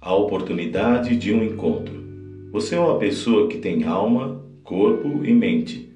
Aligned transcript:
oportunidade 0.00 1.16
de 1.16 1.32
um 1.32 1.42
encontro. 1.42 1.94
Você 2.52 2.74
é 2.74 2.80
uma 2.80 2.98
pessoa 2.98 3.48
que 3.48 3.58
tem 3.58 3.84
alma, 3.84 4.44
corpo 4.62 5.24
e 5.24 5.32
mente. 5.32 5.92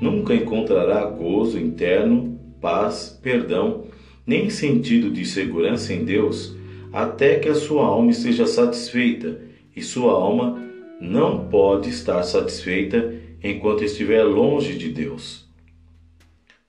Nunca 0.00 0.34
encontrará 0.34 1.04
gozo 1.04 1.58
interno, 1.58 2.38
paz, 2.60 3.18
perdão, 3.22 3.84
nem 4.26 4.50
sentido 4.50 5.10
de 5.10 5.24
segurança 5.24 5.92
em 5.92 6.04
Deus 6.04 6.56
até 6.92 7.38
que 7.38 7.48
a 7.48 7.54
sua 7.54 7.86
alma 7.86 8.10
esteja 8.10 8.46
satisfeita, 8.46 9.40
e 9.74 9.80
sua 9.80 10.12
alma 10.12 10.62
não 11.00 11.48
pode 11.48 11.88
estar 11.88 12.22
satisfeita 12.22 13.14
enquanto 13.42 13.82
estiver 13.82 14.22
longe 14.22 14.76
de 14.76 14.90
Deus. 14.90 15.48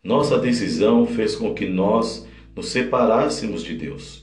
Nossa 0.02 0.40
decisão 0.40 1.06
fez 1.06 1.36
com 1.36 1.54
que 1.54 1.66
nós 1.66 2.26
nos 2.56 2.68
separássemos 2.68 3.64
de 3.64 3.76
Deus. 3.76 4.23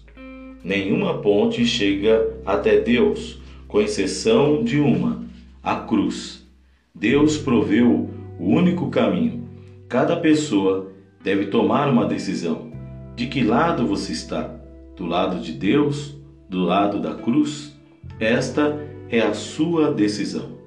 Nenhuma 0.63 1.19
ponte 1.19 1.65
chega 1.65 2.37
até 2.45 2.79
Deus, 2.79 3.41
com 3.67 3.81
exceção 3.81 4.63
de 4.63 4.79
uma, 4.79 5.25
a 5.63 5.77
cruz. 5.77 6.47
Deus 6.95 7.39
proveu 7.39 8.11
o 8.39 8.45
único 8.45 8.91
caminho. 8.91 9.49
Cada 9.89 10.17
pessoa 10.17 10.93
deve 11.23 11.47
tomar 11.47 11.89
uma 11.89 12.05
decisão. 12.05 12.71
De 13.17 13.27
que 13.27 13.43
lado 13.43 13.87
você 13.87 14.13
está? 14.13 14.55
Do 14.97 15.07
lado 15.07 15.41
de 15.41 15.53
Deus? 15.53 16.17
Do 16.49 16.61
lado 16.61 17.01
da 17.01 17.15
cruz? 17.15 17.75
Esta 18.19 18.79
é 19.09 19.21
a 19.21 19.33
sua 19.33 19.93
decisão. 19.93 20.59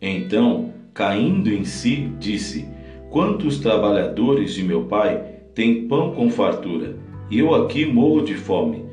Então, 0.00 0.74
caindo 0.92 1.48
em 1.50 1.64
si, 1.64 2.12
disse: 2.18 2.68
Quantos 3.10 3.58
trabalhadores 3.58 4.52
de 4.52 4.62
meu 4.62 4.84
pai 4.84 5.36
têm 5.54 5.86
pão 5.86 6.12
com 6.12 6.30
fartura, 6.30 6.96
eu 7.30 7.54
aqui 7.54 7.84
morro 7.84 8.22
de 8.22 8.34
fome? 8.34 8.84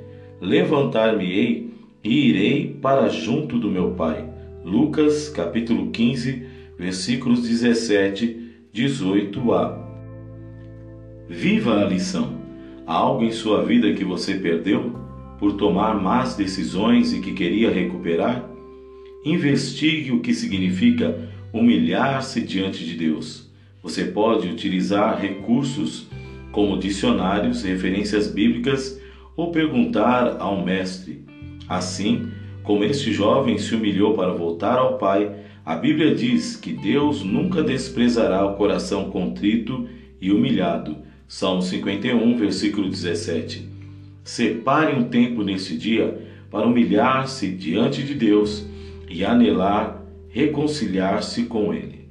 Levantar-me-ei 0.41 1.71
e 2.03 2.29
irei 2.29 2.77
para 2.81 3.07
junto 3.07 3.59
do 3.59 3.69
meu 3.69 3.91
pai. 3.91 4.27
Lucas 4.65 5.29
capítulo 5.29 5.91
15, 5.91 6.43
versículos 6.77 7.47
17, 7.47 8.41
18a. 8.73 9.77
Viva 11.29 11.81
a 11.81 11.85
lição. 11.85 12.41
Há 12.87 12.93
algo 12.93 13.23
em 13.23 13.31
sua 13.31 13.63
vida 13.63 13.93
que 13.93 14.03
você 14.03 14.33
perdeu 14.33 14.95
por 15.37 15.53
tomar 15.53 16.01
más 16.01 16.35
decisões 16.35 17.13
e 17.13 17.21
que 17.21 17.33
queria 17.33 17.69
recuperar? 17.69 18.49
Investigue 19.23 20.11
o 20.11 20.21
que 20.21 20.33
significa 20.33 21.29
humilhar-se 21.53 22.41
diante 22.41 22.83
de 22.83 22.95
Deus. 22.95 23.51
Você 23.81 24.05
pode 24.05 24.47
utilizar 24.47 25.21
recursos 25.21 26.07
como 26.53 26.77
dicionários, 26.77 27.63
referências 27.63 28.27
bíblicas 28.27 29.01
ou 29.35 29.51
perguntar 29.51 30.37
a 30.39 30.49
um 30.49 30.63
mestre. 30.63 31.25
Assim, 31.67 32.29
como 32.61 32.83
este 32.85 33.11
jovem 33.11 33.57
se 33.57 33.75
humilhou 33.75 34.13
para 34.13 34.31
voltar 34.31 34.77
ao 34.77 34.97
Pai, 34.97 35.35
a 35.65 35.75
Bíblia 35.75 36.13
diz 36.13 36.55
que 36.55 36.71
Deus 36.71 37.23
nunca 37.23 37.63
desprezará 37.63 38.45
o 38.45 38.55
coração 38.55 39.09
contrito 39.09 39.89
e 40.21 40.31
humilhado. 40.31 40.97
Salmo 41.27 41.63
51, 41.63 42.37
versículo 42.37 42.87
17. 42.87 43.67
Separe 44.23 44.95
um 44.95 45.05
tempo 45.05 45.43
nesse 45.43 45.75
dia 45.75 46.21
para 46.51 46.67
humilhar-se 46.67 47.49
diante 47.49 48.03
de 48.03 48.13
Deus 48.13 48.65
e 49.09 49.25
anelar 49.25 50.03
reconciliar-se 50.29 51.43
com 51.43 51.73
Ele. 51.73 52.07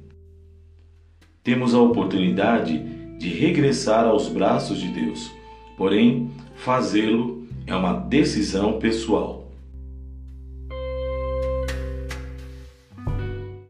Temos 1.41 1.73
a 1.73 1.79
oportunidade 1.79 2.92
de 3.23 3.29
regressar 3.29 4.05
aos 4.05 4.27
braços 4.27 4.81
de 4.81 4.89
Deus, 4.89 5.31
porém, 5.77 6.29
fazê-lo 6.57 7.47
é 7.65 7.73
uma 7.73 7.93
decisão 7.93 8.79
pessoal. 8.79 9.42